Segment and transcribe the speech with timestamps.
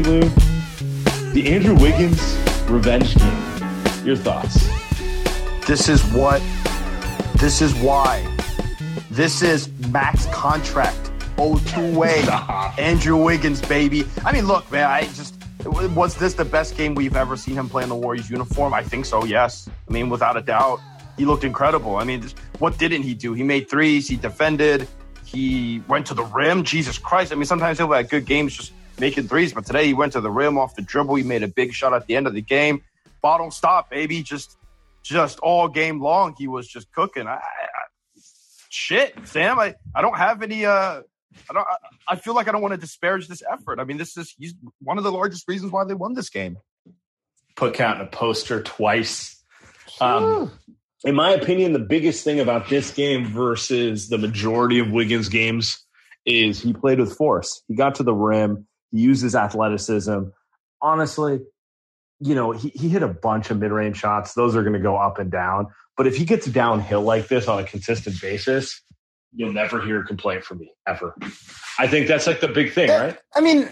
[0.00, 0.20] Lou,
[1.32, 2.36] the Andrew Wiggins
[2.68, 4.04] revenge game.
[4.04, 4.68] Your thoughts?
[5.66, 6.42] This is what.
[7.36, 8.26] This is why.
[9.10, 11.10] This is max contract.
[11.38, 12.24] Oh, two way.
[12.78, 14.04] Andrew Wiggins, baby.
[14.24, 14.90] I mean, look, man.
[14.90, 18.30] I just was this the best game we've ever seen him play in the Warriors
[18.30, 18.72] uniform?
[18.72, 19.24] I think so.
[19.24, 19.68] Yes.
[19.88, 20.80] I mean, without a doubt,
[21.16, 21.96] he looked incredible.
[21.96, 22.24] I mean,
[22.58, 23.32] what didn't he do?
[23.32, 24.08] He made threes.
[24.08, 24.88] He defended.
[25.24, 26.62] He went to the rim.
[26.62, 27.32] Jesus Christ.
[27.32, 30.20] I mean, sometimes he'll have good games just making threes, but today he went to
[30.20, 31.14] the rim off the dribble.
[31.16, 32.82] He made a big shot at the end of the game.
[33.22, 34.22] Bottle stop, baby.
[34.22, 34.56] Just,
[35.02, 37.26] just all game long, he was just cooking.
[37.26, 37.40] I, I,
[38.68, 39.58] shit, Sam.
[39.58, 40.64] I, I don't have any.
[40.64, 41.02] Uh,
[41.50, 41.66] I don't.
[41.66, 41.76] I,
[42.08, 43.80] I feel like I don't want to disparage this effort.
[43.80, 46.58] I mean, this is he's one of the largest reasons why they won this game.
[47.56, 49.42] Put count in a poster twice.
[50.00, 50.50] Um,
[51.04, 55.82] in my opinion, the biggest thing about this game versus the majority of Wiggins games
[56.26, 57.62] is he played with force.
[57.68, 58.66] He got to the rim.
[58.92, 60.24] His athleticism.
[60.80, 61.40] Honestly,
[62.20, 64.34] you know, he, he hit a bunch of mid range shots.
[64.34, 65.68] Those are going to go up and down.
[65.96, 68.82] But if he gets downhill like this on a consistent basis,
[69.34, 71.14] you'll never hear a complaint from me ever.
[71.78, 73.18] I think that's like the big thing, eh, right?
[73.34, 73.68] I mean,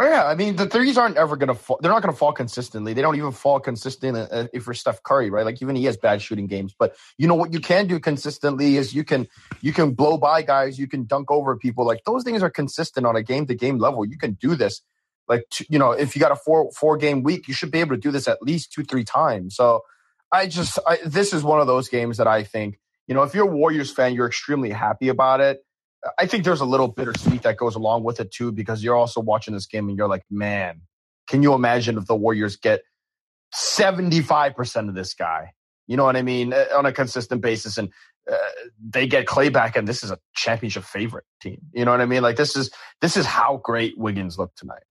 [0.00, 1.78] yeah, I mean the threes aren't ever gonna fall.
[1.80, 2.92] They're not gonna fall consistently.
[2.92, 5.44] They don't even fall consistent uh, if you're Steph Curry, right?
[5.44, 8.76] Like even he has bad shooting games, but you know what you can do consistently
[8.76, 9.26] is you can
[9.60, 11.86] you can blow by guys, you can dunk over people.
[11.86, 14.04] Like those things are consistent on a game to game level.
[14.04, 14.82] You can do this.
[15.28, 17.96] Like you know, if you got a four four game week, you should be able
[17.96, 19.56] to do this at least two three times.
[19.56, 19.82] So
[20.32, 23.34] I just I, this is one of those games that I think you know if
[23.34, 25.65] you're a Warriors fan, you're extremely happy about it.
[26.18, 29.20] I think there's a little bittersweet that goes along with it too, because you're also
[29.20, 30.82] watching this game and you're like, man,
[31.28, 32.82] can you imagine if the Warriors get
[33.54, 35.52] 75% of this guy?
[35.86, 36.52] You know what I mean?
[36.52, 37.78] Uh, On a consistent basis.
[37.78, 37.90] And
[38.30, 38.36] uh,
[38.80, 41.58] they get Klay back and this is a championship favorite team.
[41.72, 42.22] You know what I mean?
[42.22, 44.82] Like this is, this is how great Wiggins looked tonight.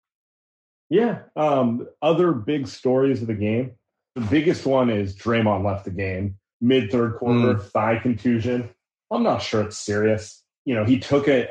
[0.90, 1.20] Yeah.
[1.36, 3.74] Um, other big stories of the game.
[4.16, 8.70] The biggest one is Draymond left the game mid third quarter, thigh contusion.
[9.12, 10.44] I'm not sure it's serious.
[10.66, 11.50] You know, he took it.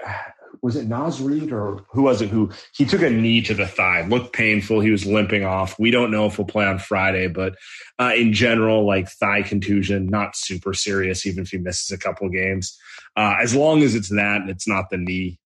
[0.62, 2.30] Was it Naz Reid or who was it?
[2.30, 4.80] Who he took a knee to the thigh, looked painful.
[4.80, 5.78] He was limping off.
[5.78, 7.54] We don't know if he'll play on Friday, but
[7.98, 12.28] uh, in general, like thigh contusion, not super serious, even if he misses a couple
[12.30, 12.78] games.
[13.14, 15.38] Uh, as long as it's that, and it's not the knee,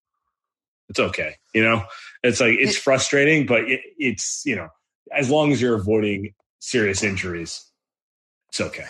[0.89, 1.35] it's okay.
[1.53, 1.85] You know,
[2.23, 4.69] it's like it's frustrating, but it, it's you know,
[5.13, 7.65] as long as you're avoiding serious injuries,
[8.51, 8.87] it's okay.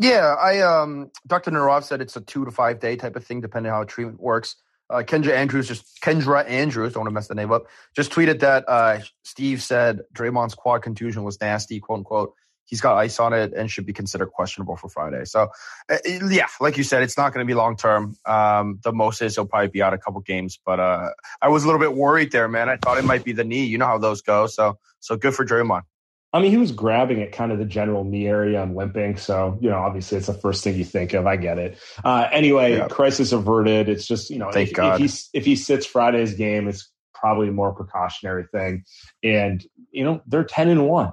[0.00, 1.50] Yeah, I um Dr.
[1.50, 4.18] Narov said it's a two to five day type of thing, depending on how treatment
[4.18, 4.56] works.
[4.88, 8.40] Uh, Kendra Andrews just Kendra Andrews, don't want to mess the name up, just tweeted
[8.40, 12.34] that uh, Steve said Draymond's quad contusion was nasty, quote unquote.
[12.64, 15.24] He's got ice on it and should be considered questionable for Friday.
[15.24, 15.48] So,
[15.90, 18.16] uh, yeah, like you said, it's not going to be long term.
[18.24, 21.10] Um, the most is he'll probably be out a couple games, but uh,
[21.42, 22.68] I was a little bit worried there, man.
[22.70, 23.66] I thought it might be the knee.
[23.66, 24.46] You know how those go.
[24.46, 25.82] So, so good for Draymond.
[26.32, 29.16] I mean, he was grabbing at kind of the general knee area and limping.
[29.16, 31.26] So, you know, obviously it's the first thing you think of.
[31.26, 31.78] I get it.
[32.04, 32.86] Uh, anyway, Yeah.
[32.88, 33.88] crisis averted.
[33.88, 35.00] It's just, you know, Thank if, God.
[35.00, 38.84] if he, if he sits Friday's game, it's probably a more precautionary thing.
[39.24, 41.12] And, you know, they're 10 and one.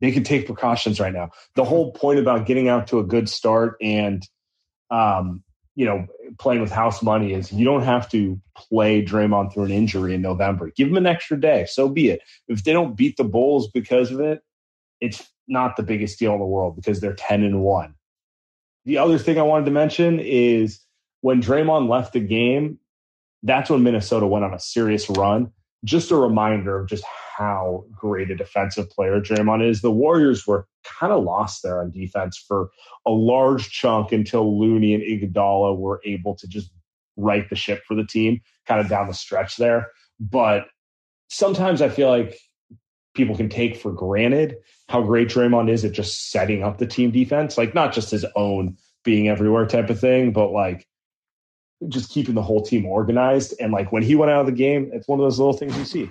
[0.00, 1.30] They can take precautions right now.
[1.56, 4.26] The whole point about getting out to a good start and,
[4.90, 5.42] um,
[5.76, 6.06] you know,
[6.38, 10.22] playing with house money is you don't have to play Draymond through an injury in
[10.22, 10.70] November.
[10.74, 11.66] Give him an extra day.
[11.68, 12.20] So be it.
[12.48, 14.40] If they don't beat the Bulls because of it,
[15.04, 17.94] it's not the biggest deal in the world because they're 10 and 1.
[18.86, 20.80] The other thing I wanted to mention is
[21.20, 22.78] when Draymond left the game,
[23.42, 25.50] that's when Minnesota went on a serious run.
[25.84, 27.04] Just a reminder of just
[27.36, 29.82] how great a defensive player Draymond is.
[29.82, 32.70] The Warriors were kind of lost there on defense for
[33.06, 36.70] a large chunk until Looney and Iguodala were able to just
[37.16, 39.88] right the ship for the team, kind of down the stretch there.
[40.18, 40.66] But
[41.28, 42.38] sometimes I feel like
[43.14, 44.56] people can take for granted
[44.88, 48.24] how great Draymond is at just setting up the team defense, like not just his
[48.36, 50.86] own being everywhere type of thing, but like
[51.88, 53.54] just keeping the whole team organized.
[53.60, 55.76] And like when he went out of the game, it's one of those little things
[55.76, 56.10] you see.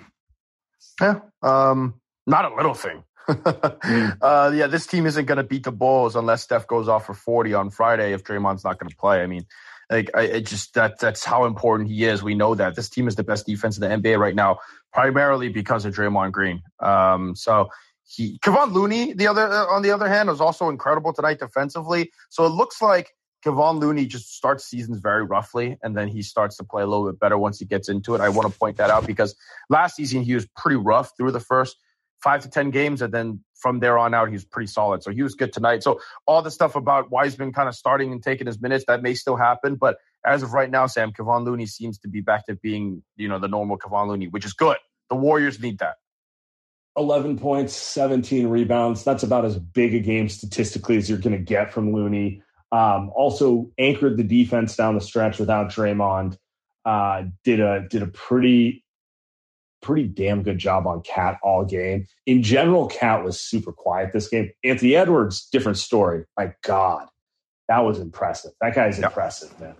[1.01, 3.03] Yeah, um, not a little thing.
[3.27, 4.17] mm.
[4.21, 7.13] uh, yeah, this team isn't going to beat the Bulls unless Steph goes off for
[7.13, 9.21] 40 on Friday if Draymond's not going to play.
[9.21, 9.45] I mean,
[9.89, 12.23] like I it just that that's how important he is.
[12.23, 14.59] We know that this team is the best defense in the NBA right now,
[14.94, 16.62] primarily because of Draymond Green.
[16.80, 17.69] Um, so
[18.06, 22.12] he Kevon Looney, the other uh, on the other hand, was also incredible tonight defensively.
[22.30, 23.10] So it looks like
[23.45, 27.07] Kevon Looney just starts seasons very roughly, and then he starts to play a little
[27.07, 28.22] bit better once he gets into it.
[28.22, 29.36] I want to point that out because
[29.69, 31.78] last season he was pretty rough through the first
[32.22, 35.04] five to ten games, and then from there on out he was pretty solid.
[35.04, 35.84] So he was good tonight.
[35.84, 39.13] So all the stuff about Wiseman kind of starting and taking his minutes that may
[39.13, 42.56] still happen, but as of right now, Sam Kevon Looney seems to be back to
[42.56, 44.78] being you know the normal Kevon Looney, which is good.
[45.10, 45.96] The Warriors need that.
[46.96, 49.04] 11 points, 17 rebounds.
[49.04, 52.44] That's about as big a game statistically as you're going to get from Looney.
[52.72, 56.38] Um, also anchored the defense down the stretch without Draymond.
[56.86, 58.84] Uh, did a did a pretty
[59.81, 62.08] pretty damn good job on Cat all game.
[62.25, 64.52] In general, Cat was super quiet this game.
[64.64, 66.25] Anthony Edwards, different story.
[66.38, 67.08] My God,
[67.68, 68.52] that was impressive.
[68.62, 69.12] That guy's yep.
[69.12, 69.75] impressive, man.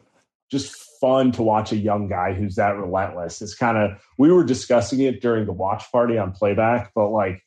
[0.54, 3.42] Just fun to watch a young guy who's that relentless.
[3.42, 7.44] It's kind of we were discussing it during the watch party on playback, but like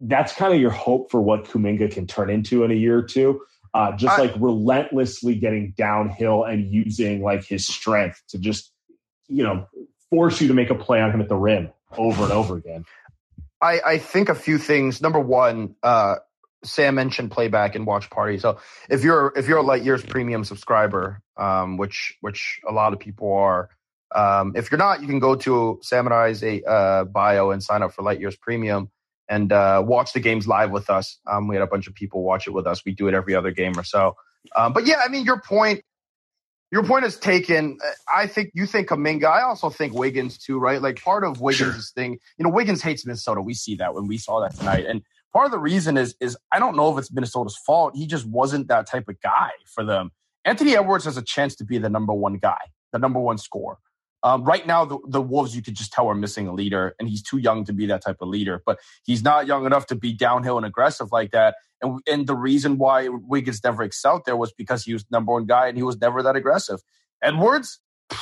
[0.00, 3.02] that's kind of your hope for what Kuminga can turn into in a year or
[3.02, 3.40] two
[3.74, 8.72] uh, just I, like relentlessly getting downhill and using like his strength to just,
[9.28, 9.66] you know,
[10.10, 12.84] force you to make a play on him at the rim over and over again.
[13.60, 15.02] I, I think a few things.
[15.02, 16.16] Number one, uh,
[16.64, 18.38] Sam mentioned playback and watch party.
[18.38, 18.58] So
[18.90, 22.98] if you're if you're a Light Years premium subscriber, um, which which a lot of
[22.98, 23.70] people are,
[24.14, 27.62] um, if you're not, you can go to Sam and I's a uh, bio and
[27.62, 28.90] sign up for Light Years premium
[29.28, 31.18] and uh, watch the games live with us.
[31.26, 32.84] Um, we had a bunch of people watch it with us.
[32.84, 34.16] We do it every other game or so.
[34.56, 35.82] Um, but yeah, I mean, your point,
[36.72, 37.78] your point is taken.
[38.12, 39.24] I think you think Kuminga.
[39.24, 40.80] I also think Wiggins too, right?
[40.80, 41.82] Like part of Wiggins' sure.
[41.94, 43.42] thing, you know, Wiggins hates Minnesota.
[43.42, 45.02] We see that when we saw that tonight, and
[45.32, 47.96] part of the reason is is I don't know if it's Minnesota's fault.
[47.96, 50.10] He just wasn't that type of guy for them.
[50.44, 52.58] Anthony Edwards has a chance to be the number one guy,
[52.92, 53.78] the number one scorer.
[54.22, 57.08] Um, right now, the, the Wolves, you could just tell are missing a leader, and
[57.08, 58.62] he's too young to be that type of leader.
[58.66, 61.54] But he's not young enough to be downhill and aggressive like that.
[61.80, 65.46] And, and the reason why Wiggins never excelled there was because he was number one
[65.46, 66.80] guy and he was never that aggressive.
[67.22, 67.78] Edwards,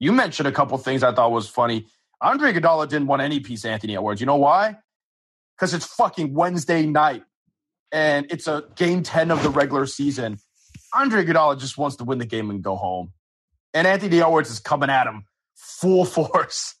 [0.00, 1.86] you mentioned a couple things I thought was funny.
[2.20, 4.20] Andre Iguodala didn't want any piece of Anthony Edwards.
[4.20, 4.76] You know why?
[5.56, 7.22] Because it's fucking Wednesday night
[7.92, 10.38] and it's a game 10 of the regular season.
[10.94, 13.12] Andre Iguodala just wants to win the game and go home
[13.76, 16.74] and Anthony Edwards is coming at him full force.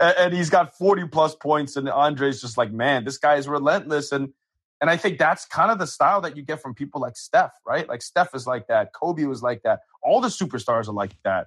[0.00, 1.76] and he's got 40 plus points.
[1.76, 4.10] And Andre's just like, man, this guy is relentless.
[4.10, 4.32] And
[4.80, 7.52] and I think that's kind of the style that you get from people like Steph,
[7.64, 7.88] right?
[7.88, 8.92] Like Steph is like that.
[8.92, 9.80] Kobe was like that.
[10.02, 11.46] All the superstars are like that.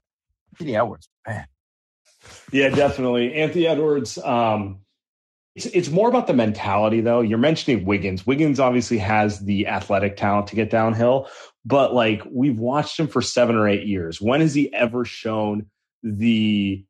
[0.53, 1.45] Anthony Edwards, man.
[2.53, 3.33] Yeah, definitely.
[3.33, 4.84] Anthony Edwards, um,
[5.55, 7.21] it's, it's more about the mentality, though.
[7.21, 8.27] You're mentioning Wiggins.
[8.27, 11.29] Wiggins obviously has the athletic talent to get downhill,
[11.63, 14.21] but like we've watched him for seven or eight years.
[14.21, 15.67] When has he ever shown
[16.03, 16.83] the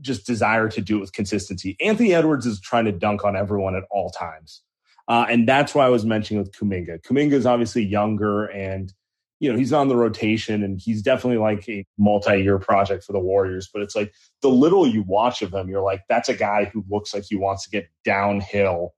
[0.00, 1.76] just desire to do it with consistency?
[1.80, 4.62] Anthony Edwards is trying to dunk on everyone at all times.
[5.08, 7.02] Uh, and that's why I was mentioning with Kuminga.
[7.02, 8.92] Kuminga is obviously younger and
[9.40, 13.18] you know, he's on the rotation and he's definitely like a multi-year project for the
[13.18, 13.68] Warriors.
[13.72, 16.84] But it's like the little you watch of him, you're like, that's a guy who
[16.88, 18.94] looks like he wants to get downhill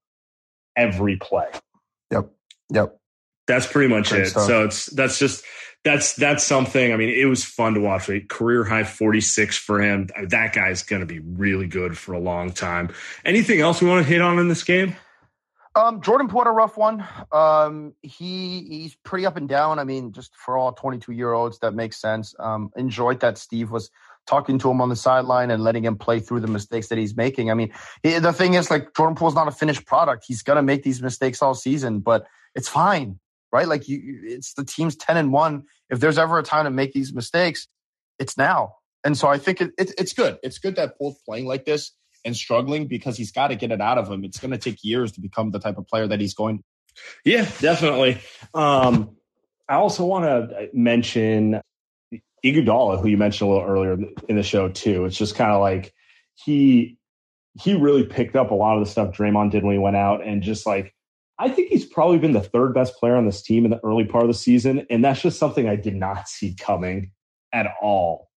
[0.77, 1.49] every play.
[2.11, 2.31] Yep.
[2.71, 2.99] Yep.
[3.47, 4.31] That's pretty much Great it.
[4.31, 4.47] Stuff.
[4.47, 5.45] So it's that's just
[5.85, 6.93] that's that's something.
[6.93, 8.09] I mean, it was fun to watch.
[8.09, 8.29] Right?
[8.29, 10.09] Career high 46 for him.
[10.29, 12.91] That guy's going to be really good for a long time.
[13.25, 14.97] Anything else we want to hit on in this game?
[15.75, 17.07] Um, Jordan Poole a rough one.
[17.31, 19.79] Um, he he's pretty up and down.
[19.79, 22.35] I mean, just for all 22 year olds, that makes sense.
[22.39, 23.91] Um, enjoyed that Steve was
[24.27, 27.17] talking to him on the sideline and letting him play through the mistakes that he's
[27.17, 27.51] making.
[27.51, 30.25] I mean, he, the thing is, like Jordan Poole's not a finished product.
[30.29, 33.19] He's gonna make these mistakes all season, but it's fine.
[33.51, 33.67] right?
[33.67, 35.65] Like you, it's the team's ten and one.
[35.89, 37.67] If there's ever a time to make these mistakes,
[38.19, 38.75] it's now.
[39.05, 40.39] And so I think it, it, it's good.
[40.43, 41.93] It's good that Poole's playing like this
[42.25, 44.25] and struggling because he's got to get it out of him.
[44.25, 46.63] It's going to take years to become the type of player that he's going.
[47.25, 48.21] Yeah, definitely.
[48.55, 49.17] Um,
[49.69, 51.61] I also want to mention
[52.45, 53.99] Iguodala, who you mentioned a little earlier
[54.29, 55.05] in the show too.
[55.05, 55.95] It's just kind of like
[56.35, 56.99] he
[57.61, 60.25] he really picked up a lot of the stuff Draymond did when he went out,
[60.25, 60.95] and just like
[61.39, 64.05] I think he's probably been the third best player on this team in the early
[64.05, 67.13] part of the season, and that's just something I did not see coming
[67.53, 68.29] at all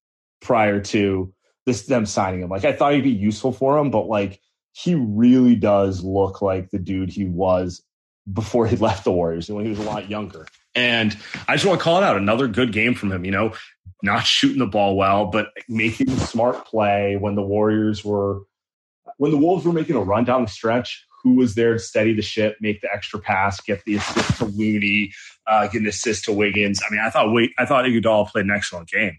[0.42, 1.34] prior to
[1.66, 2.50] this them signing him.
[2.50, 4.40] Like I thought he'd be useful for him, but like
[4.74, 7.82] he really does look like the dude he was
[8.32, 10.48] before he left the Warriors when he was a lot younger.
[10.76, 11.18] And
[11.48, 13.24] I just want to call it out another good game from him.
[13.24, 13.54] You know,
[14.04, 18.42] not shooting the ball well, but making smart play when the Warriors were
[19.18, 21.06] when the Wolves were making a run down the stretch.
[21.24, 24.46] Who was there to steady the ship, make the extra pass, get the assist to
[24.46, 25.12] Looney,
[25.48, 26.80] uh, get an assist to Wiggins?
[26.88, 29.18] I mean, I thought wait, I thought Iguodala played an excellent game.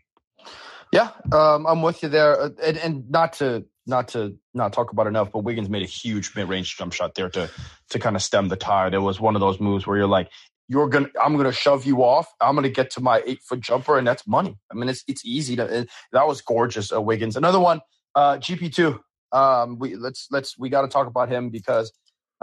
[0.93, 4.93] Yeah, um, I'm with you there, uh, and, and not to not to not talk
[4.93, 7.51] about enough, but Wiggins made a huge mid range jump shot there to
[7.91, 8.95] to kind of stem the tide.
[8.95, 10.31] It was one of those moves where you're like,
[10.69, 12.29] you're gonna, I'm gonna shove you off.
[12.41, 14.57] I'm gonna get to my eight foot jumper, and that's money.
[14.71, 15.81] I mean, it's it's easy to.
[15.81, 17.37] It, that was gorgeous, uh, Wiggins.
[17.37, 17.81] Another one,
[18.15, 19.01] uh, GP two.
[19.33, 21.93] Um, we let's let's we got to talk about him because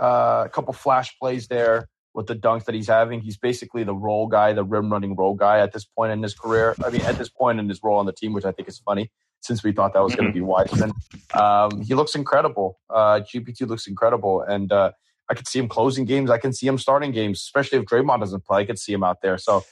[0.02, 3.22] uh, a couple flash plays there with the dunks that he's having.
[3.22, 6.34] He's basically the role guy, the rim running role guy at this point in his
[6.34, 6.76] career.
[6.84, 8.80] I mean, at this point in his role on the team, which I think is
[8.80, 10.48] funny since we thought that was going to be mm-hmm.
[10.48, 10.94] Wiseman.
[11.34, 12.80] Um, he looks incredible.
[12.90, 14.42] Uh, GP2 looks incredible.
[14.42, 14.92] And uh,
[15.30, 16.30] I could see him closing games.
[16.30, 18.62] I can see him starting games, especially if Draymond doesn't play.
[18.62, 19.38] I could see him out there.
[19.38, 19.64] So,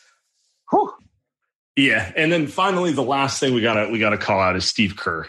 [0.69, 0.93] whew.
[1.77, 2.11] Yeah.
[2.15, 5.27] And then finally, the last thing we gotta we gotta call out is Steve Kerr.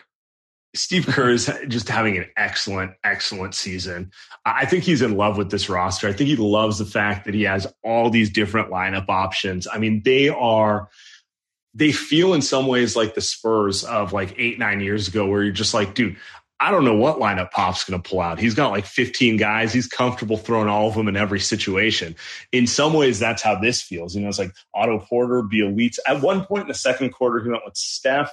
[0.75, 4.11] Steve Kerr is just having an excellent, excellent season.
[4.47, 6.09] I think he's in love with this roster.
[6.09, 9.69] I think he loves the fact that he has all these different lineup options.
[9.71, 10.89] I mean, they are,
[11.75, 15.43] they feel in some ways like the Spurs of like eight, nine years ago, where
[15.43, 16.17] you're just like, dude,
[16.59, 18.39] I don't know what lineup Pop's going to pull out.
[18.39, 19.73] He's got like 15 guys.
[19.73, 22.15] He's comfortable throwing all of them in every situation.
[22.53, 24.15] In some ways, that's how this feels.
[24.15, 25.99] You know, it's like Otto Porter, Bjelica.
[26.07, 28.31] At one point in the second quarter, he went with Steph,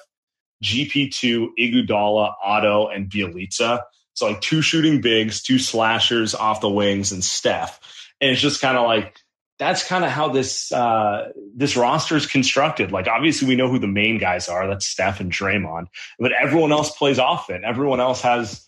[0.63, 3.81] GP2, Iguodala, Otto, and Bjelica.
[4.13, 7.79] So like two shooting bigs, two slashers off the wings, and Steph.
[8.19, 9.17] And it's just kind of like
[9.59, 12.91] that's kind of how this uh, this roster is constructed.
[12.91, 14.67] Like obviously we know who the main guys are.
[14.67, 15.87] That's Steph and Draymond,
[16.17, 17.61] but everyone else plays it.
[17.63, 18.65] Everyone else has,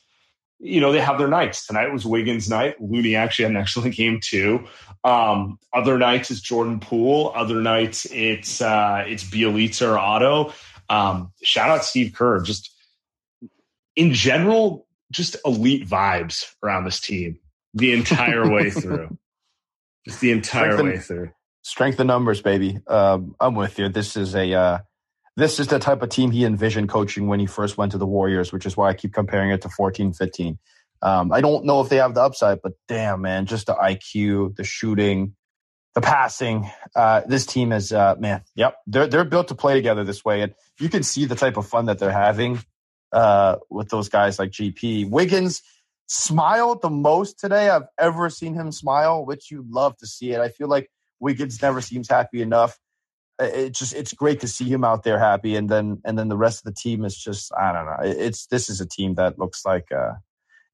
[0.59, 1.65] you know, they have their nights.
[1.65, 2.75] Tonight was Wiggins' night.
[2.81, 4.67] Looney actually had an excellent game too.
[5.03, 7.31] Um, other nights it's Jordan Poole.
[7.33, 10.53] Other nights it's uh, it's Bjelica or Otto.
[10.91, 12.41] Um, shout out Steve Kerr.
[12.41, 12.69] Just
[13.95, 17.39] in general, just elite vibes around this team
[17.73, 19.17] the entire way through.
[20.05, 21.31] Just the entire strength way through.
[21.63, 22.79] Strength of numbers, baby.
[22.87, 23.87] Um, I'm with you.
[23.87, 24.79] This is a uh,
[25.37, 28.05] this is the type of team he envisioned coaching when he first went to the
[28.05, 30.59] Warriors, which is why I keep comparing it to 14, 15.
[31.03, 34.55] Um, I don't know if they have the upside, but damn, man, just the IQ,
[34.57, 35.35] the shooting,
[35.93, 36.69] the passing.
[36.95, 40.41] Uh, this team is, uh, man, yep, they're they're built to play together this way,
[40.41, 42.59] and you can see the type of fun that they're having
[43.11, 45.61] uh, with those guys like GP Wiggins.
[46.07, 50.41] Smiled the most today I've ever seen him smile, which you love to see it.
[50.41, 52.77] I feel like Wiggins never seems happy enough.
[53.39, 56.37] It's just it's great to see him out there happy, and then and then the
[56.37, 57.97] rest of the team is just I don't know.
[58.03, 60.13] It's this is a team that looks like uh,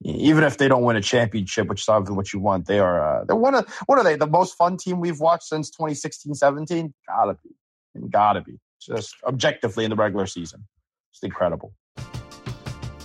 [0.03, 3.21] even if they don't win a championship, which is obviously what you want, they are
[3.21, 6.93] uh, they're one of what are they the most fun team we've watched since 2016-17?
[7.07, 10.67] Gotta be, gotta be just objectively in the regular season.
[11.11, 11.73] It's incredible.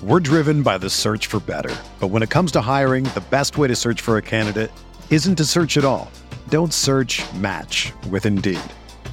[0.03, 3.57] We're driven by the search for better, but when it comes to hiring, the best
[3.57, 4.71] way to search for a candidate
[5.11, 6.11] isn't to search at all.
[6.49, 7.23] Don't search.
[7.35, 8.61] Match with Indeed.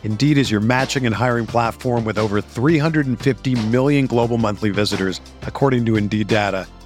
[0.03, 5.85] Indeed is your matching and hiring platform with over 350 million global monthly visitors, according
[5.85, 6.67] to Indeed data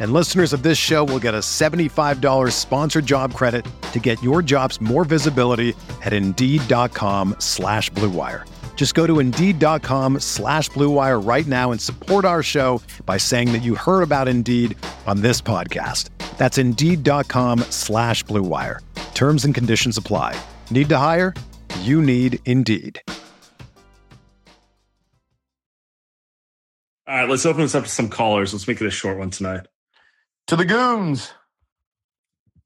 [0.00, 4.40] And listeners of this show will get a $75 sponsored job credit to get your
[4.40, 8.48] jobs more visibility at Indeed.com slash BlueWire.
[8.76, 13.58] Just go to Indeed.com slash BlueWire right now and support our show by saying that
[13.58, 14.74] you heard about Indeed
[15.06, 16.08] on this podcast.
[16.38, 18.78] That's Indeed.com slash BlueWire.
[19.12, 20.34] Terms and conditions apply.
[20.70, 21.34] Need to hire?
[21.80, 23.02] You need Indeed.
[27.06, 28.54] All right, let's open this up to some callers.
[28.54, 29.66] Let's make it a short one tonight.
[30.50, 31.32] To the goons.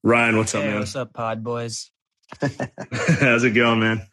[0.03, 0.79] Ryan, what's hey, up, man?
[0.79, 1.91] What's up, pod boys?
[2.41, 4.07] How's it going, man?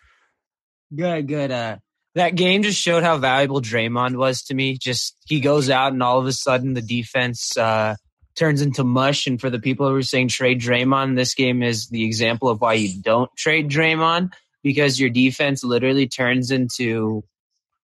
[0.94, 1.52] Good, good.
[1.52, 1.78] Uh,
[2.16, 4.78] that game just showed how valuable Draymond was to me.
[4.78, 7.96] Just he goes out and all of a sudden the defense uh,
[8.36, 9.26] turns into mush.
[9.26, 12.60] And for the people who are saying trade Draymond, this game is the example of
[12.60, 17.24] why you don't trade Draymond because your defense literally turns into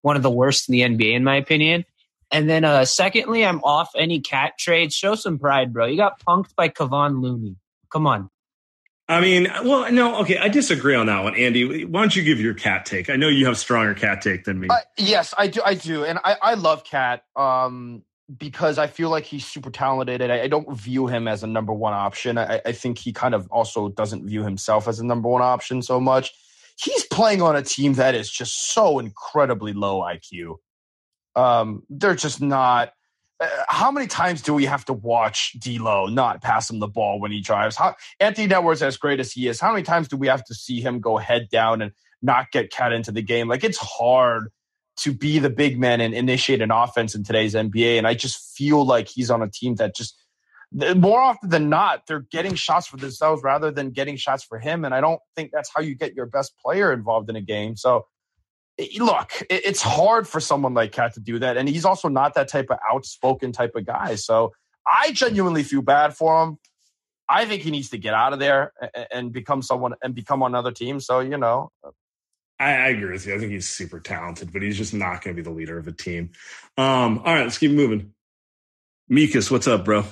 [0.01, 1.86] one of the worst in the NBA, in my opinion.
[2.31, 4.93] And then, uh, secondly, I'm off any cat trades.
[4.93, 5.86] Show some pride, bro.
[5.86, 7.55] You got punked by Kevon Looney.
[7.91, 8.29] Come on.
[9.10, 11.86] I mean, well, no, okay, I disagree on that one, Andy.
[11.86, 13.10] Why don't you give your cat take?
[13.10, 14.67] I know you have stronger cat take than me.
[14.69, 15.62] Uh, yes, I do.
[15.65, 18.03] I do, and I, I love Cat um,
[18.38, 21.48] because I feel like he's super talented, and I, I don't view him as a
[21.48, 22.38] number one option.
[22.38, 25.81] I, I think he kind of also doesn't view himself as a number one option
[25.81, 26.34] so much.
[26.77, 30.57] He's playing on a team that is just so incredibly low IQ.
[31.38, 32.91] Um, they're just not
[33.39, 37.20] uh, how many times do we have to watch D'Lo not pass him the ball
[37.20, 37.75] when he drives?
[37.75, 40.56] How, Anthony Edwards, as great as he is, how many times do we have to
[40.56, 41.91] see him go head down and
[42.22, 43.48] not get cut into the game?
[43.48, 44.50] Like it's hard
[44.98, 48.56] to be the big man and initiate an offense in today's NBA, and I just
[48.56, 50.20] feel like he's on a team that just
[50.72, 54.84] more often than not they're getting shots for themselves rather than getting shots for him,
[54.84, 57.75] and I don't think that's how you get your best player involved in a game.
[57.75, 58.08] So
[59.00, 61.57] look, it's hard for someone like Cat to do that.
[61.57, 64.15] And he's also not that type of outspoken type of guy.
[64.15, 64.53] So
[64.86, 66.57] I genuinely feel bad for him.
[67.29, 68.72] I think he needs to get out of there
[69.12, 71.00] and become someone and become on another team.
[71.00, 71.72] So, you know.
[72.60, 73.36] I, I agree with you.
[73.36, 75.88] I think he's super talented, but he's just not going to be the leader of
[75.88, 76.31] a team.
[76.77, 78.13] Um, all right, let's keep moving.
[79.12, 80.05] Mikas, what's up, bro?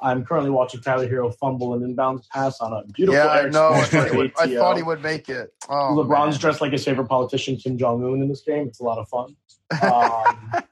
[0.00, 3.14] I'm currently watching Tyler Herro fumble an inbound pass on a beautiful.
[3.14, 3.70] Yeah, I know.
[3.70, 5.54] I thought, would, I thought, he would make it.
[5.68, 6.40] Oh, LeBron's man.
[6.40, 8.68] dressed like his favorite politician, Kim Jong Un, in this game.
[8.68, 9.36] It's a lot of fun.
[9.82, 10.52] Um,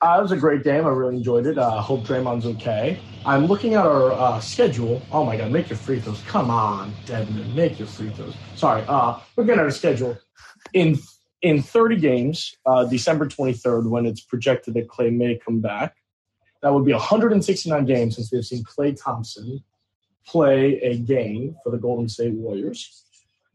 [0.00, 0.86] uh, it was a great game.
[0.86, 1.58] I really enjoyed it.
[1.58, 2.98] Uh, hope Draymond's okay.
[3.26, 5.02] I'm looking at our uh, schedule.
[5.12, 6.22] Oh my God, make your free throws.
[6.26, 8.34] Come on, Devin, make your free throws.
[8.56, 8.84] Sorry.
[8.88, 10.18] uh, we're getting our schedule.
[10.72, 10.98] In
[11.42, 15.96] in 30 games, uh, December 23rd, when it's projected that Klay may come back,
[16.62, 19.62] that would be 169 games since we've seen Klay Thompson
[20.26, 23.04] play a game for the Golden State Warriors.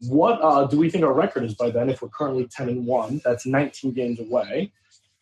[0.02, 1.90] What uh, do we think our record is by then?
[1.90, 4.70] If we're currently 10 and one, that's 19 games away,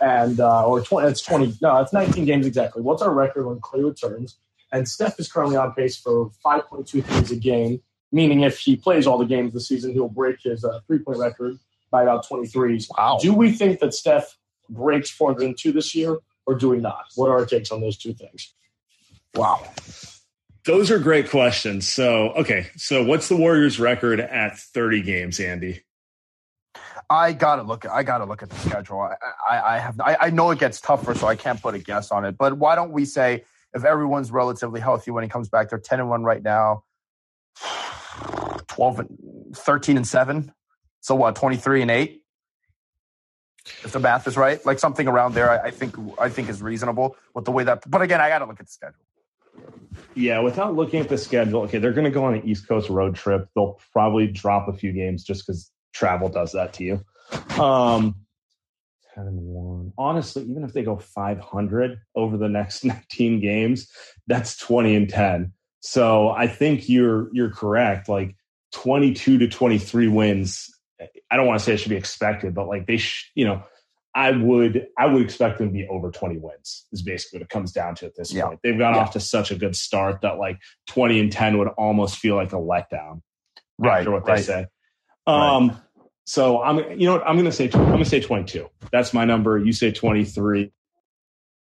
[0.00, 1.06] and uh, or 20.
[1.06, 1.58] That's 20.
[1.62, 2.82] No, it's 19 games exactly.
[2.82, 4.36] What's our record when Klay returns?
[4.72, 7.80] And Steph is currently on pace for 5.2 threes a game,
[8.12, 11.18] meaning if he plays all the games this season, he'll break his uh, three point
[11.18, 11.58] record
[11.90, 12.88] by about 23s.
[12.98, 13.18] Wow.
[13.22, 14.36] Do we think that Steph
[14.68, 16.18] breaks 402 this year?
[16.46, 17.06] Or do we not?
[17.14, 18.54] What are our takes on those two things?
[19.34, 19.66] Wow.
[20.64, 21.88] Those are great questions.
[21.88, 22.68] So, okay.
[22.76, 25.82] So, what's the Warriors' record at 30 games, Andy?
[27.08, 27.86] I gotta look.
[27.86, 29.00] I gotta look at the schedule.
[29.00, 29.14] I,
[29.48, 30.00] I, I have.
[30.00, 32.36] I, I, know it gets tougher, so I can't put a guess on it.
[32.36, 35.70] But why don't we say if everyone's relatively healthy when he comes back?
[35.70, 36.82] They're ten and one right now.
[38.68, 39.08] 12 and
[39.56, 40.52] 13 and 7
[41.00, 42.22] so what 23 and 8
[43.84, 44.64] if the math is right.
[44.64, 47.88] Like something around there, I, I think I think is reasonable with the way that.
[47.88, 49.00] But again, I got to look at the schedule.
[50.14, 52.88] Yeah, without looking at the schedule, okay, they're going to go on an East Coast
[52.88, 53.48] road trip.
[53.54, 57.04] They'll probably drop a few games just because travel does that to you.
[57.60, 58.14] Um,
[59.14, 59.92] 10 and 1.
[59.96, 63.90] Honestly, even if they go 500 over the next 19 games,
[64.26, 65.52] that's 20 and 10.
[65.80, 68.08] So I think you're you're correct.
[68.08, 68.36] Like
[68.72, 70.75] 22 to 23 wins
[71.30, 73.62] I don't want to say it should be expected, but like they, sh- you know,
[74.14, 76.86] I would I would expect them to be over 20 wins.
[76.90, 78.46] Is basically what it comes down to at this yeah.
[78.46, 78.60] point.
[78.62, 79.00] They've gone yeah.
[79.00, 82.52] off to such a good start that like 20 and 10 would almost feel like
[82.52, 83.20] a letdown.
[83.78, 83.98] Right.
[83.98, 84.36] After what right.
[84.36, 84.66] they say.
[85.26, 85.68] Um.
[85.68, 85.78] Right.
[86.24, 88.68] So I'm you know what I'm going to say I'm going to say 22.
[88.90, 89.58] That's my number.
[89.58, 90.72] You say 23.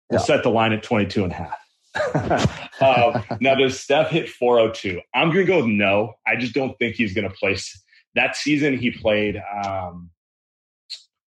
[0.09, 0.25] We'll yeah.
[0.25, 2.59] set the line at 22 and a half.
[2.81, 5.01] uh, now does Steph hit 402?
[5.13, 6.13] I'm going to go no.
[6.25, 7.81] I just don't think he's going to place
[8.15, 10.09] that season he played um,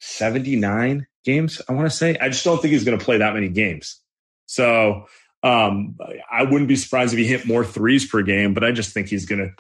[0.00, 2.16] 79 games, I want to say.
[2.18, 4.00] I just don't think he's going to play that many games.
[4.46, 5.06] So
[5.42, 5.96] um,
[6.30, 9.08] I wouldn't be surprised if he hit more threes per game, but I just think
[9.08, 9.54] he's going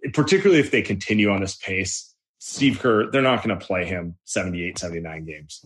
[0.00, 3.84] to, particularly if they continue on this pace, Steve Kerr, they're not going to play
[3.84, 5.64] him 78, 79 games.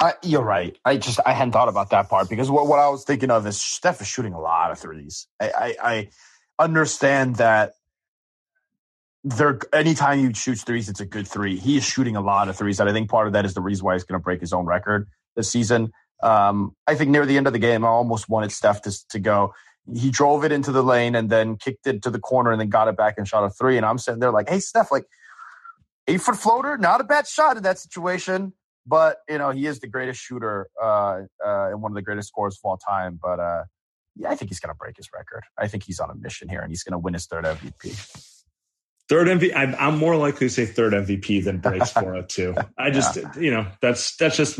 [0.00, 0.76] Uh, you're right.
[0.84, 3.46] I just I hadn't thought about that part because what, what I was thinking of
[3.46, 5.26] is Steph is shooting a lot of threes.
[5.40, 6.08] I, I, I
[6.58, 7.72] understand that
[9.28, 11.56] there anytime he shoots threes, it's a good three.
[11.56, 13.60] He is shooting a lot of threes, and I think part of that is the
[13.60, 15.92] reason why he's going to break his own record this season.
[16.22, 19.18] Um, I think near the end of the game, I almost wanted Steph to, to
[19.18, 19.52] go.
[19.92, 22.68] He drove it into the lane and then kicked it to the corner and then
[22.68, 23.76] got it back and shot a three.
[23.76, 25.06] And I'm sitting there like, hey, Steph, like
[26.06, 28.52] eight foot floater, not a bad shot in that situation.
[28.86, 32.28] but you know he is the greatest shooter uh, uh, and one of the greatest
[32.28, 33.18] scorers of all time.
[33.20, 33.64] But uh,
[34.14, 35.42] yeah, I think he's going to break his record.
[35.58, 38.35] I think he's on a mission here, and he's going to win his third MVP.
[39.08, 39.76] Third MVP.
[39.78, 42.54] I'm more likely to say third MVP than breaks 402.
[42.76, 43.32] I just, yeah.
[43.38, 44.58] you know, that's that's just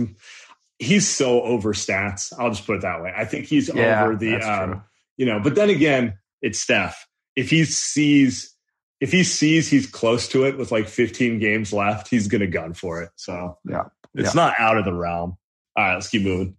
[0.79, 2.33] he's so over stats.
[2.39, 3.13] I'll just put it that way.
[3.17, 4.85] I think he's yeah, over the, um,
[5.17, 5.41] you know.
[5.41, 7.07] But then again, it's Steph.
[7.35, 8.57] If he sees
[9.01, 12.47] if he sees he's close to it with like 15 games left, he's going to
[12.47, 13.11] gun for it.
[13.17, 14.43] So yeah, it's yeah.
[14.43, 15.37] not out of the realm.
[15.77, 16.57] All right, let's keep moving.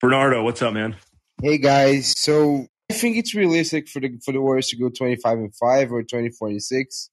[0.00, 0.96] Bernardo, what's up, man?
[1.42, 5.38] Hey guys, so I think it's realistic for the for the Warriors to go 25
[5.38, 7.10] and 5 or 24 and 6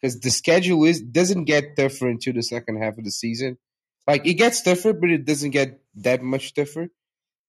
[0.00, 3.58] because the schedule is doesn't get tougher until the second half of the season.
[4.06, 6.88] Like it gets tougher, but it doesn't get that much tougher.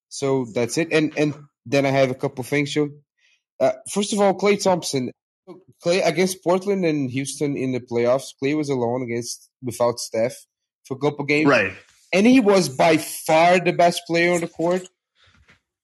[0.10, 0.92] So that's it.
[0.92, 2.74] And and then I have a couple things.
[2.74, 2.90] So,
[3.60, 5.12] uh, first of all, Klay Thompson,
[5.84, 8.34] Klay against Portland and Houston in the playoffs.
[8.42, 10.46] Klay was alone against without Steph
[10.86, 11.74] for a couple games, right?
[12.14, 14.88] And he was by far the best player on the court.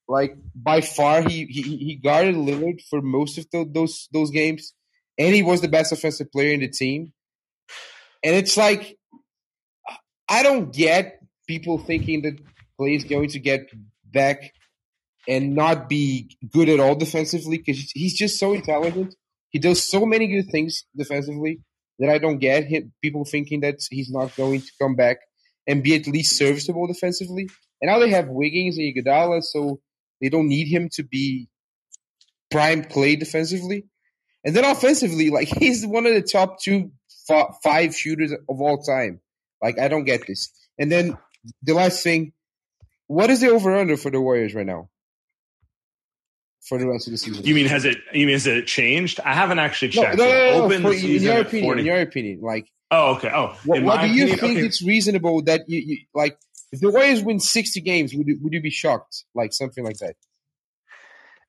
[0.07, 4.73] Like by far, he he, he guarded Lillard for most of the, those those games,
[5.17, 7.13] and he was the best offensive player in the team.
[8.23, 8.97] And it's like
[10.27, 12.39] I don't get people thinking that
[12.79, 13.69] Klay is going to get
[14.03, 14.51] back
[15.27, 19.15] and not be good at all defensively because he's just so intelligent.
[19.49, 21.61] He does so many good things defensively
[21.99, 25.17] that I don't get him, people thinking that he's not going to come back
[25.67, 27.47] and be at least serviceable defensively.
[27.81, 29.79] And now they have Wiggins and Iguodala, so
[30.23, 31.49] they don't need him to be
[32.49, 33.85] prime Klay defensively.
[34.45, 36.91] And then offensively, like he's one of the top two
[37.63, 39.19] five shooters of all time.
[39.61, 40.49] Like I don't get this.
[40.79, 41.17] And then
[41.61, 42.31] the last thing,
[43.07, 44.89] what is the over under for the Warriors right now?
[46.63, 47.43] for the rest of the season.
[47.43, 47.97] You mean has it?
[48.13, 49.19] You mean has it changed?
[49.19, 50.17] I haven't actually checked.
[50.17, 50.91] No, no, no, no, no.
[50.91, 51.79] For, in your opinion, 40.
[51.81, 52.71] in your opinion, like.
[52.89, 53.31] Oh, okay.
[53.33, 54.65] Oh, what, what do you opinion, think okay.
[54.65, 56.37] it's reasonable that you, you, like
[56.73, 59.23] if the Warriors win sixty games, would you, would you be shocked?
[59.33, 60.15] Like something like that.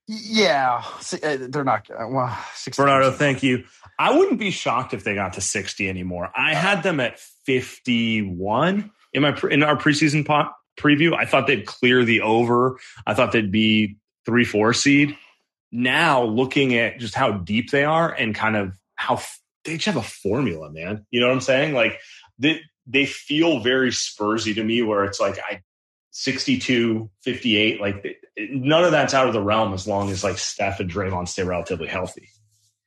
[0.06, 0.84] Yeah,
[1.22, 1.90] uh, they're not.
[1.90, 2.38] Uh, well,
[2.76, 3.64] Bernardo, thank you.
[3.98, 6.30] I wouldn't be shocked if they got to sixty anymore.
[6.36, 11.14] I had them at fifty-one in my in our preseason pot preview.
[11.14, 12.78] I thought they'd clear the over.
[13.06, 15.16] I thought they'd be three, four seed.
[15.72, 19.22] Now looking at just how deep they are and kind of how
[19.64, 21.06] they just have a formula, man.
[21.10, 21.72] You know what I'm saying?
[21.72, 21.98] Like
[22.38, 25.62] they, they feel very Spursy to me where it's like I
[26.14, 30.78] 62, 58, like none of that's out of the realm as long as like Steph
[30.78, 32.28] and Draymond stay relatively healthy.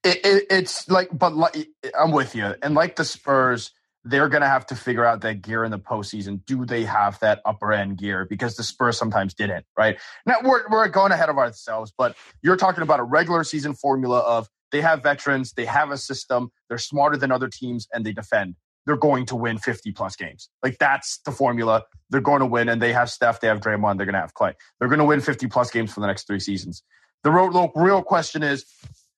[0.04, 1.68] It, it, it's like, but like,
[2.00, 2.56] I'm with you.
[2.62, 3.72] And like the Spurs,
[4.06, 6.46] they're going to have to figure out that gear in the postseason.
[6.46, 8.26] Do they have that upper end gear?
[8.26, 9.98] Because the Spurs sometimes didn't, right?
[10.26, 14.20] Now we're, we're going ahead of ourselves, but you're talking about a regular season formula
[14.20, 18.14] of they have veterans, they have a system, they're smarter than other teams, and they
[18.14, 18.56] defend.
[18.88, 20.50] They're going to win 50 plus games.
[20.64, 21.84] Like that's the formula.
[22.10, 24.34] They're going to win, and they have Steph, they have Draymond, they're going to have
[24.34, 24.54] Klay.
[24.80, 26.84] They're going to win 50 plus games for the next three seasons.
[27.24, 28.66] The real, real question is,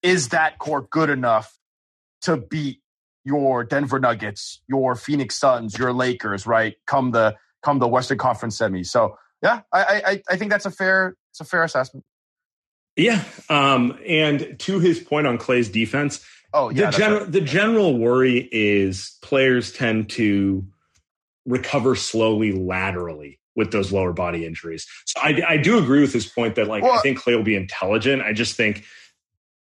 [0.01, 1.55] is that court good enough
[2.23, 2.81] to beat
[3.23, 6.75] your Denver Nuggets, your Phoenix Suns, your Lakers, right?
[6.87, 8.83] Come the come the Western Conference semi.
[8.83, 12.05] So yeah, I I, I think that's a fair it's a fair assessment.
[12.95, 17.31] Yeah, um, and to his point on Klay's defense, oh yeah, the general right.
[17.31, 20.65] the general worry is players tend to
[21.45, 24.87] recover slowly laterally with those lower body injuries.
[25.05, 27.43] So I, I do agree with his point that like well, I think Klay will
[27.43, 28.21] be intelligent.
[28.21, 28.85] I just think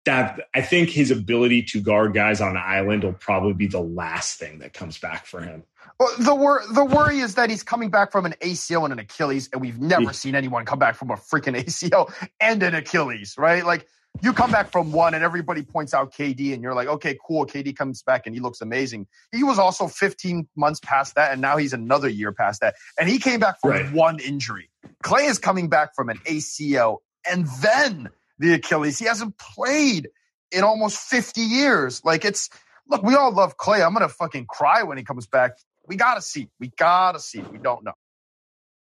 [0.04, 3.80] that I think his ability to guard guys on an island will probably be the
[3.80, 5.64] last thing that comes back for him.
[5.98, 8.98] Well, the wor- the worry is that he's coming back from an ACL and an
[8.98, 10.10] Achilles, and we've never yeah.
[10.12, 13.64] seen anyone come back from a freaking ACL and an Achilles, right?
[13.64, 13.86] Like
[14.22, 17.46] you come back from one, and everybody points out KD, and you're like, okay, cool.
[17.46, 19.06] KD comes back and he looks amazing.
[19.32, 23.08] He was also 15 months past that, and now he's another year past that, and
[23.08, 23.92] he came back from right.
[23.92, 24.70] one injury.
[25.02, 26.98] Klay is coming back from an ACL
[27.30, 28.98] and then the Achilles.
[28.98, 30.08] He hasn't played
[30.52, 32.04] in almost 50 years.
[32.04, 32.48] Like it's
[32.88, 33.84] look, we all love Klay.
[33.84, 35.52] I'm gonna fucking cry when he comes back.
[35.86, 36.48] We gotta see.
[36.58, 37.40] We gotta see.
[37.40, 37.92] We don't know.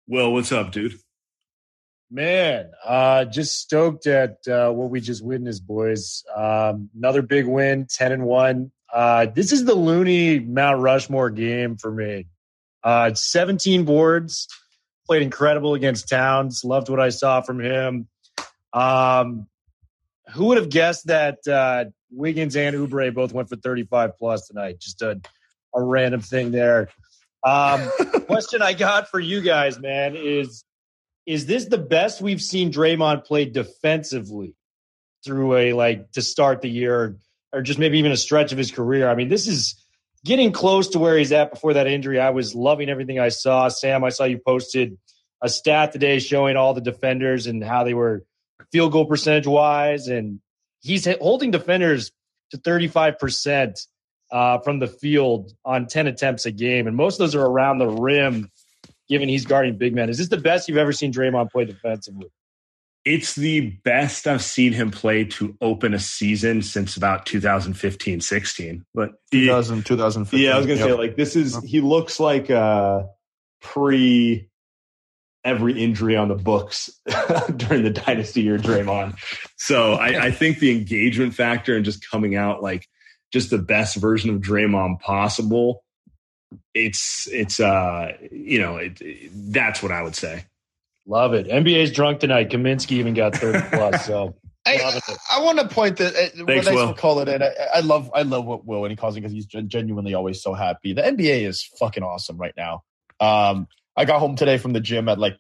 [0.06, 0.98] Well, what's up, dude?
[2.14, 6.22] Man, uh, just stoked at uh, what we just witnessed, boys.
[6.32, 8.70] Um, another big win, ten and one.
[8.92, 12.28] Uh, this is the Looney Mount Rushmore game for me.
[12.84, 14.46] Uh, 17 boards,
[15.06, 16.62] played incredible against Towns.
[16.62, 18.06] Loved what I saw from him.
[18.72, 19.48] Um,
[20.34, 24.78] who would have guessed that uh, Wiggins and Oubre both went for 35 plus tonight?
[24.78, 25.20] Just a,
[25.74, 26.90] a random thing there.
[27.42, 27.90] Um,
[28.26, 30.62] question I got for you guys, man, is
[31.26, 34.54] is this the best we've seen Draymond play defensively
[35.24, 37.16] through a like to start the year
[37.52, 39.08] or just maybe even a stretch of his career?
[39.08, 39.82] I mean, this is
[40.24, 42.20] getting close to where he's at before that injury.
[42.20, 43.68] I was loving everything I saw.
[43.68, 44.98] Sam, I saw you posted
[45.40, 48.24] a stat today showing all the defenders and how they were
[48.72, 50.40] field goal percentage wise, and
[50.80, 52.10] he's holding defenders
[52.50, 53.86] to 35%
[54.32, 56.86] uh, from the field on 10 attempts a game.
[56.86, 58.50] And most of those are around the rim,
[59.08, 60.08] given he's guarding big men.
[60.08, 62.30] Is this the best you've ever seen Draymond play defensively?
[63.04, 68.84] It's the best I've seen him play to open a season since about 2015, 16.
[68.94, 70.40] But 2000, 2015.
[70.40, 70.94] Yeah, I was going to yep.
[70.94, 73.02] say, like, this is, he looks like uh,
[73.60, 74.48] pre
[75.44, 76.90] every injury on the books
[77.56, 79.18] during the dynasty year Draymond.
[79.56, 82.88] So I, I, think the engagement factor and just coming out like
[83.32, 85.83] just the best version of Draymond possible.
[86.74, 90.44] It's it's uh you know it, it, that's what I would say.
[91.06, 91.48] Love it.
[91.48, 92.50] NBA's drunk tonight.
[92.50, 94.06] Kaminsky even got thirty plus.
[94.06, 94.34] So
[94.66, 96.14] I, I, want to point that.
[96.14, 97.42] Uh, thanks, well, for calling it.
[97.42, 100.42] I, I, love I love what Will when he calls it because he's genuinely always
[100.42, 100.94] so happy.
[100.94, 102.82] The NBA is fucking awesome right now.
[103.20, 105.36] Um, I got home today from the gym at like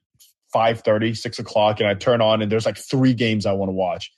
[0.52, 3.70] 5 30, 6 o'clock, and I turn on and there's like three games I want
[3.70, 4.12] to watch.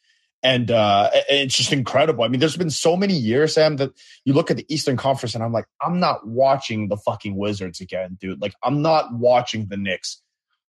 [0.46, 2.22] And uh, it's just incredible.
[2.22, 3.90] I mean, there's been so many years, Sam, that
[4.24, 7.80] you look at the Eastern Conference and I'm like, I'm not watching the fucking Wizards
[7.80, 8.40] again, dude.
[8.40, 10.22] Like, I'm not watching the Knicks.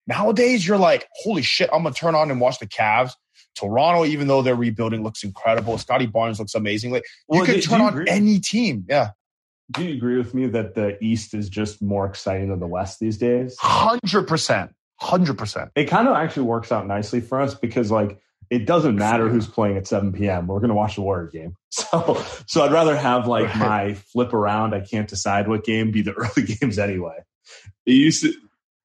[0.07, 3.11] Nowadays, you're like, holy shit, I'm gonna turn on and watch the Cavs.
[3.55, 5.77] Toronto, even though they're rebuilding, looks incredible.
[5.77, 6.93] Scottie Barnes looks amazing.
[6.93, 8.07] Like you well, can turn you on agree?
[8.09, 8.87] any team.
[8.89, 9.11] Yeah.
[9.73, 12.99] Do you agree with me that the East is just more exciting than the West
[12.99, 13.59] these days?
[13.61, 14.75] Hundred percent.
[14.99, 15.71] Hundred percent.
[15.75, 18.19] It kind of actually works out nicely for us because like
[18.51, 20.47] it doesn't matter who's playing at 7 p.m.
[20.47, 21.57] We're going to watch the Warrior game.
[21.77, 23.59] So, so I'd rather have like right.
[23.59, 24.75] my flip around.
[24.75, 27.19] I can't decide what game be the early games anyway.
[27.85, 28.33] It used to,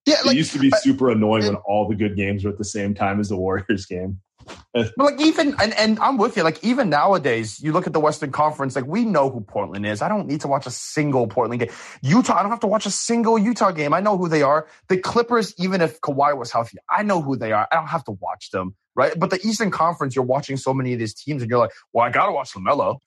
[0.06, 2.52] yeah, like, it used to be super annoying it, when all the good games were
[2.52, 4.19] at the same time as the Warriors game.
[4.74, 6.43] but like even and, and I'm with you.
[6.43, 8.76] Like even nowadays, you look at the Western Conference.
[8.76, 10.02] Like we know who Portland is.
[10.02, 11.69] I don't need to watch a single Portland game.
[12.02, 12.38] Utah.
[12.38, 13.93] I don't have to watch a single Utah game.
[13.93, 14.67] I know who they are.
[14.89, 15.54] The Clippers.
[15.58, 17.67] Even if Kawhi was healthy, I know who they are.
[17.71, 18.76] I don't have to watch them.
[18.95, 19.17] Right.
[19.17, 22.06] But the Eastern Conference, you're watching so many of these teams, and you're like, well,
[22.06, 22.99] I gotta watch LaMelo.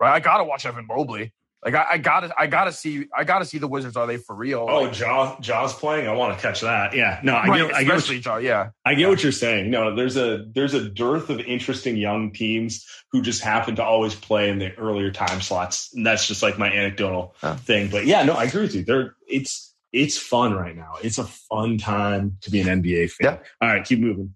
[0.00, 0.14] Right.
[0.14, 1.32] I gotta watch Evan Mobley.
[1.64, 3.96] Like I, I, gotta, I gotta see, I gotta see the Wizards.
[3.96, 4.66] Are they for real?
[4.68, 6.08] Oh, like, Ja, Ja's playing.
[6.08, 6.92] I want to catch that.
[6.92, 8.36] Yeah, no, I right, get, I get what, Ja.
[8.38, 9.70] Yeah, I get what you're saying.
[9.70, 14.16] No, there's a there's a dearth of interesting young teams who just happen to always
[14.16, 15.92] play in the earlier time slots.
[15.94, 17.54] And that's just like my anecdotal huh.
[17.54, 17.90] thing.
[17.90, 18.82] But yeah, no, I agree with you.
[18.82, 20.94] There, it's it's fun right now.
[21.04, 23.34] It's a fun time to be an NBA fan.
[23.34, 23.38] Yeah.
[23.60, 24.34] All right, keep moving.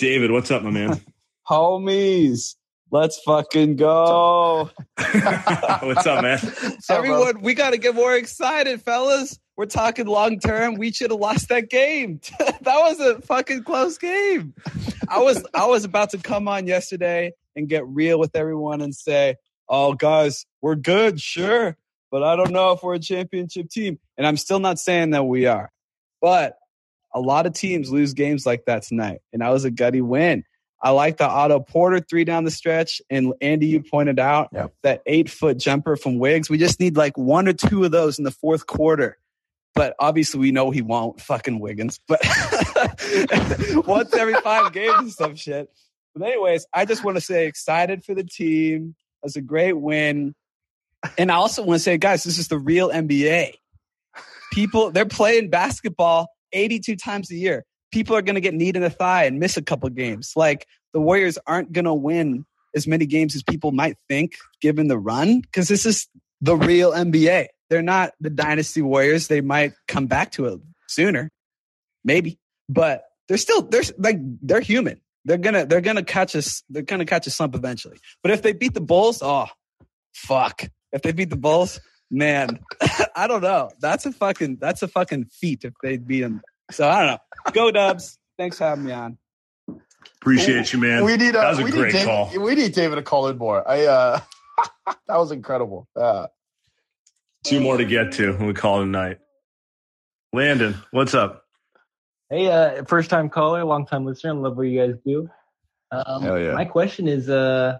[0.00, 0.98] David, what's up, my man?
[1.46, 2.54] Homies.
[2.90, 4.70] Let's fucking go.
[4.96, 6.38] What's up, man?
[6.38, 9.38] What's Everyone, up, we got to get more excited, fellas.
[9.58, 10.76] We're talking long term.
[10.76, 12.20] We should have lost that game.
[12.38, 14.54] that was a fucking close game.
[15.06, 18.94] I was I was about to come on yesterday and get real with everyone and
[18.94, 19.36] say,
[19.68, 21.76] "Oh, guys, we're good, sure,
[22.10, 25.24] but I don't know if we're a championship team." And I'm still not saying that
[25.24, 25.70] we are.
[26.22, 26.56] But
[27.12, 30.44] a lot of teams lose games like that tonight, and that was a gutty win.
[30.82, 33.02] I like the Otto Porter three down the stretch.
[33.10, 34.72] And Andy, you pointed out yep.
[34.82, 36.48] that eight foot jumper from Wiggs.
[36.48, 39.18] We just need like one or two of those in the fourth quarter.
[39.74, 42.00] But obviously, we know he won't fucking Wiggins.
[42.08, 42.20] But
[43.86, 45.70] once every five games and some shit.
[46.14, 48.96] But, anyways, I just want to say excited for the team.
[49.22, 50.34] That's a great win.
[51.16, 53.54] And I also want to say, guys, this is the real NBA.
[54.52, 58.80] People, they're playing basketball 82 times a year people are going to get knee in
[58.80, 60.32] the thigh and miss a couple games.
[60.36, 64.88] Like the Warriors aren't going to win as many games as people might think given
[64.88, 66.08] the run because this is
[66.40, 67.46] the real NBA.
[67.68, 69.28] They're not the dynasty Warriors.
[69.28, 71.30] They might come back to it sooner,
[72.04, 75.00] maybe, but they're still they're like they're human.
[75.24, 76.64] They're gonna they're gonna catch us.
[76.68, 77.98] They're gonna catch a slump eventually.
[78.22, 79.46] But if they beat the Bulls, oh
[80.12, 80.64] fuck!
[80.90, 81.78] If they beat the Bulls,
[82.10, 82.60] man,
[83.16, 83.70] I don't know.
[83.80, 86.42] That's a fucking that's a fucking feat if they'd beat them.
[86.70, 87.52] So I don't know.
[87.52, 88.18] Go Dubs.
[88.38, 89.18] Thanks for having me on.
[90.20, 91.04] Appreciate you, man.
[91.04, 92.26] We need a, that was a we great need call.
[92.26, 93.66] David, we need David to call in more.
[93.68, 94.20] I uh
[94.86, 95.88] that was incredible.
[95.96, 96.26] Uh,
[97.44, 99.18] Two more to get to when we call tonight.
[100.32, 101.44] Landon, what's up?
[102.28, 104.30] Hey, uh, first time caller, long time listener.
[104.30, 105.28] I love what you guys do.
[105.90, 106.52] Um, Hell yeah.
[106.52, 107.78] My question is, uh,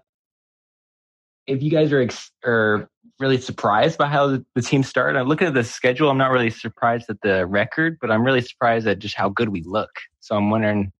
[1.46, 2.88] if you guys are ex- are
[3.20, 5.18] really surprised by how the team started.
[5.18, 6.08] I'm looking at the schedule.
[6.08, 9.50] I'm not really surprised at the record, but I'm really surprised at just how good
[9.50, 9.90] we look.
[10.20, 10.92] So I'm wondering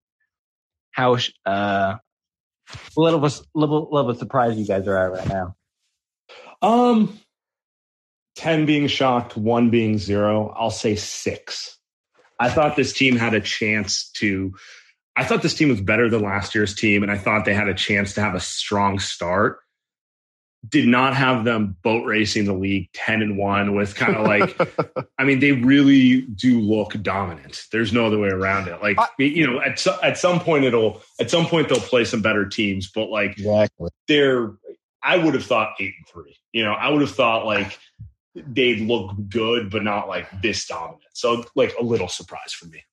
[0.92, 1.96] how uh,
[2.96, 5.56] level of, level level surprise you guys are at right now.
[6.62, 7.18] Um,
[8.37, 10.54] ten being shocked, one being zero.
[10.56, 11.78] I'll say six.
[12.38, 14.54] I thought this team had a chance to.
[15.16, 17.68] I thought this team was better than last year's team, and I thought they had
[17.68, 19.59] a chance to have a strong start
[20.68, 24.57] did not have them boat racing the league 10 and 1 with kind of like
[25.18, 27.64] I mean they really do look dominant.
[27.73, 28.83] There's no other way around it.
[28.83, 32.05] Like I, you know at so, at some point it'll at some point they'll play
[32.05, 33.90] some better teams but like exactly.
[34.07, 34.53] they're
[35.03, 36.37] I would have thought 8 and 3.
[36.53, 37.79] You know, I would have thought like
[38.35, 41.03] they'd look good but not like this dominant.
[41.14, 42.85] So like a little surprise for me.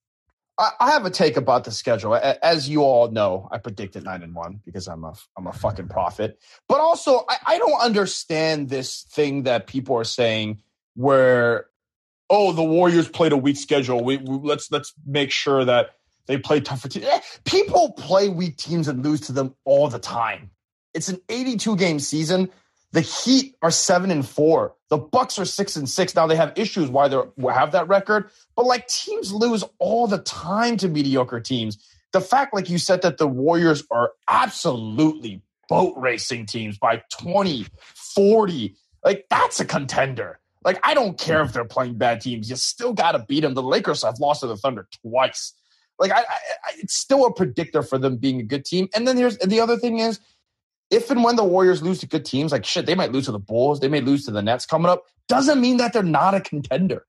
[0.59, 2.15] I have a take about the schedule.
[2.15, 5.87] As you all know, I predicted nine and one because I'm a I'm a fucking
[5.87, 6.39] prophet.
[6.67, 10.61] But also, I, I don't understand this thing that people are saying
[10.95, 11.67] where,
[12.29, 14.03] oh, the Warriors played a weak schedule.
[14.03, 15.91] We, we let's let's make sure that
[16.25, 17.05] they play tougher teams.
[17.05, 20.49] Eh, people play weak teams and lose to them all the time.
[20.95, 22.49] It's an 82 game season.
[22.93, 24.73] The Heat are seven and four.
[24.89, 26.15] The Bucks are six and six.
[26.15, 30.19] Now they have issues why they have that record, but like teams lose all the
[30.19, 31.77] time to mediocre teams.
[32.13, 37.65] The fact, like you said, that the Warriors are absolutely boat racing teams by 20,
[38.15, 40.39] 40, like that's a contender.
[40.63, 43.53] Like I don't care if they're playing bad teams, you still got to beat them.
[43.53, 45.53] The Lakers have lost to the Thunder twice.
[45.99, 46.25] Like I, I,
[46.77, 48.87] it's still a predictor for them being a good team.
[48.95, 50.19] And then there's the other thing is
[50.89, 53.31] if and when the Warriors lose to good teams, like shit, they might lose to
[53.31, 56.33] the Bulls, they may lose to the Nets coming up, doesn't mean that they're not
[56.33, 57.05] a contender.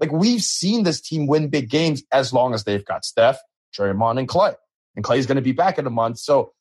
[0.00, 3.38] Like we've seen this team win big games as long as they've got Steph,
[3.76, 4.54] Draymond, and Klay.
[4.96, 6.18] And Klay's going to be back in a month.
[6.18, 6.52] So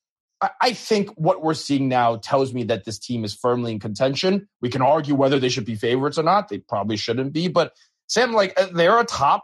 [0.59, 4.47] I think what we're seeing now tells me that this team is firmly in contention.
[4.59, 6.49] We can argue whether they should be favorites or not.
[6.49, 7.47] They probably shouldn't be.
[7.47, 7.73] But
[8.07, 9.43] Sam, like uh, they're a top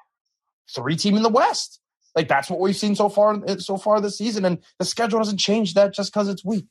[0.74, 1.80] three team in the West.
[2.16, 5.38] Like that's what we've seen so far so far this season, and the schedule doesn't
[5.38, 6.66] change that just because it's weak.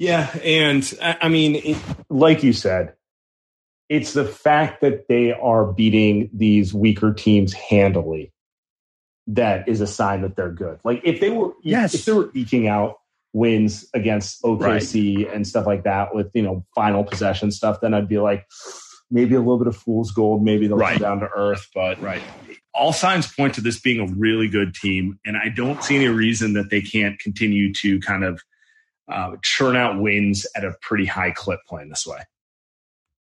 [0.00, 1.76] Yeah, and I mean, it,
[2.08, 2.94] like you said,
[3.90, 8.32] it's the fact that they are beating these weaker teams handily
[9.26, 10.80] that is a sign that they're good.
[10.84, 11.92] Like if they were, yes.
[11.92, 12.96] if they were eking out
[13.34, 15.34] wins against OKC right.
[15.34, 18.46] and stuff like that with you know final possession stuff, then I'd be like
[19.10, 20.42] maybe a little bit of fool's gold.
[20.42, 20.98] Maybe they'll right.
[20.98, 22.22] come down to earth, but right.
[22.72, 26.08] All signs point to this being a really good team, and I don't see any
[26.08, 28.40] reason that they can't continue to kind of
[29.10, 32.20] uh, churn out wins at a pretty high clip playing this way.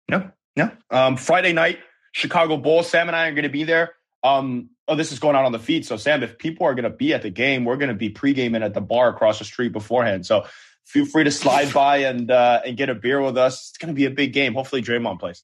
[0.09, 0.71] No, no.
[0.89, 1.79] Um, Friday night,
[2.11, 2.89] Chicago Bulls.
[2.89, 3.93] Sam and I are going to be there.
[4.23, 5.85] Um, oh, this is going on on the feed.
[5.85, 8.09] So, Sam, if people are going to be at the game, we're going to be
[8.09, 10.25] pre-gaming at the bar across the street beforehand.
[10.25, 10.45] So,
[10.85, 13.69] feel free to slide by and uh, and get a beer with us.
[13.69, 14.53] It's going to be a big game.
[14.53, 15.43] Hopefully, Draymond plays.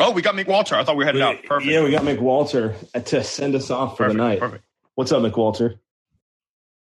[0.00, 0.72] Oh, we got McWalter.
[0.72, 1.44] I thought we were heading out.
[1.44, 1.70] Perfect.
[1.70, 4.40] Yeah, we got McWalter to send us off for perfect, the night.
[4.40, 4.64] Perfect.
[4.94, 5.78] What's up, McWalter?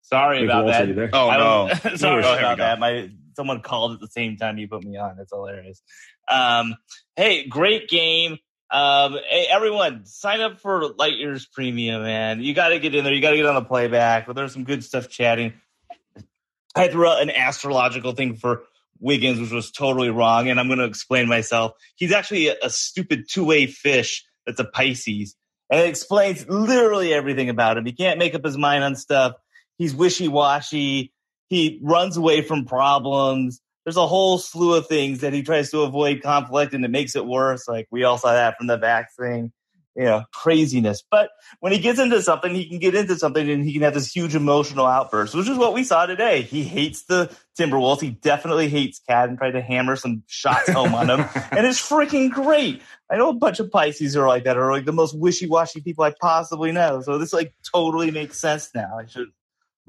[0.02, 1.10] Sorry about that.
[1.14, 2.80] Oh no, sorry about that.
[2.80, 5.16] My someone called at the same time you put me on.
[5.18, 5.82] That's hilarious.
[6.28, 6.76] Um,
[7.16, 8.38] hey, great game.
[8.72, 12.42] Um, hey, everyone, sign up for Light Years Premium, man.
[12.42, 13.14] You got to get in there.
[13.14, 14.28] You got to get on the playback.
[14.28, 15.54] But there's some good stuff chatting.
[16.76, 18.64] I threw out an astrological thing for
[19.00, 21.74] Wiggins, which was totally wrong, and I'm going to explain myself.
[21.96, 25.36] He's actually a, a stupid two way fish that's a Pisces,
[25.70, 27.86] and it explains literally everything about him.
[27.86, 29.34] He can't make up his mind on stuff
[29.80, 31.12] he's wishy washy.
[31.48, 33.60] He runs away from problems.
[33.84, 37.16] There's a whole slew of things that he tries to avoid conflict and it makes
[37.16, 37.68] it worse.
[37.68, 39.52] Like we all saw that from the back thing,
[39.96, 41.04] you know, craziness.
[41.10, 43.96] But when he gets into something, he can get into something and he can have
[43.96, 46.44] this huge emotional outburst, which is what we saw today.
[46.44, 48.02] He hates the Timberwolves.
[48.02, 51.26] He definitely hates KAT and tried to hammer some shots home on him.
[51.52, 52.82] And it's freaking great.
[53.10, 55.82] I know a bunch of Pisces are like that, are like the most wishy washy
[55.82, 57.02] people I possibly know.
[57.02, 59.00] So this like totally makes sense now.
[59.00, 59.30] I should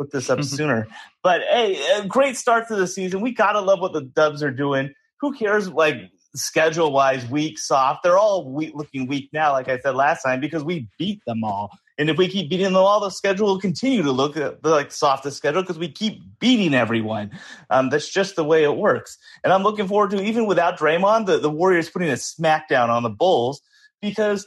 [0.00, 0.88] look this up sooner.
[1.22, 3.20] But hey, a great start to the season.
[3.20, 4.94] We gotta love what the Dubs are doing.
[5.20, 8.02] Who cares, like schedule wise, weak, soft?
[8.02, 11.44] They're all weak, looking weak now, like I said last time, because we beat them
[11.44, 11.70] all.
[11.98, 14.90] And if we keep beating them all, the schedule will continue to look the like
[14.90, 17.30] softest schedule because we keep beating everyone.
[17.68, 19.18] Um, that's just the way it works.
[19.44, 23.02] And I'm looking forward to even without Draymond, the, the Warriors putting a smackdown on
[23.02, 23.60] the Bulls
[24.00, 24.46] because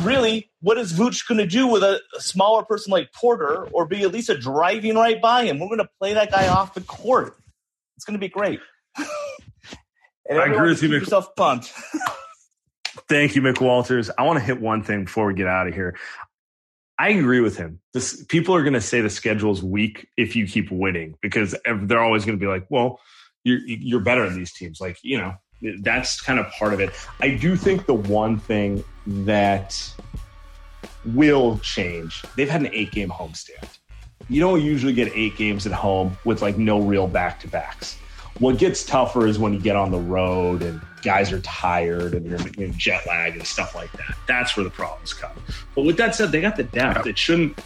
[0.00, 3.86] really, what is Vooch going to do with a, a, smaller person like Porter or
[3.86, 5.58] be at least a driving right by him?
[5.58, 7.36] We're going to play that guy off the court.
[7.96, 8.60] It's going to be great.
[8.96, 11.72] I agree with you, Mc- yourself pumped.
[13.08, 14.10] Thank you, McWalters.
[14.16, 15.98] I want to hit one thing before we get out of here.
[16.98, 17.80] I agree with him.
[17.92, 21.54] This people are going to say the schedule is weak if you keep winning because
[21.64, 23.00] they're always going to be like, "Well,
[23.44, 25.34] you're you're better than these teams." Like you know,
[25.80, 26.90] that's kind of part of it.
[27.20, 29.78] I do think the one thing that
[31.04, 33.68] will change, they've had an eight game homestand.
[34.28, 37.96] You don't usually get eight games at home with like no real back to backs.
[38.38, 42.24] What gets tougher is when you get on the road and guys are tired and
[42.26, 44.16] you're, you jet lag and stuff like that.
[44.26, 45.32] That's where the problems come.
[45.74, 47.06] But with that said, they got the depth.
[47.06, 47.58] It shouldn't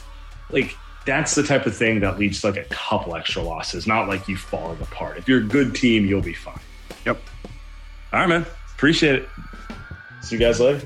[0.51, 0.75] like
[1.05, 4.27] that's the type of thing that leads to like a couple extra losses, not like
[4.27, 5.17] you falling apart.
[5.17, 6.59] If you're a good team, you'll be fine.
[7.05, 7.21] Yep.
[8.13, 8.47] All right, man.
[8.75, 9.29] Appreciate it.
[10.23, 10.81] See you guys later.